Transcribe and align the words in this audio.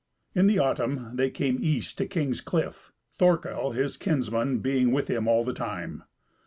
In 0.33 0.47
the 0.47 0.57
autumn 0.57 1.11
they 1.15 1.29
came 1.29 1.59
east 1.61 1.99
to 1.99 2.07
King's 2.07 2.41
Cliff, 2.41 2.91
Thorkel, 3.19 3.73
his 3.73 3.97
kinsman, 3.97 4.57
being 4.57 4.91
with 4.91 5.07
him 5.11 5.27
all 5.27 5.43
the 5.43 5.53
time. 5.53 6.05